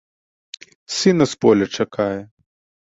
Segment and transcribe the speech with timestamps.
[1.01, 2.19] Сына з поля чакае.